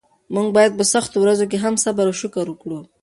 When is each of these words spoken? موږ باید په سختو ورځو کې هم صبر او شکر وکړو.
موږ 0.35 0.47
باید 0.57 0.71
په 0.77 0.83
سختو 0.93 1.17
ورځو 1.19 1.45
کې 1.51 1.57
هم 1.63 1.75
صبر 1.83 2.05
او 2.09 2.15
شکر 2.21 2.45
وکړو. 2.49 2.79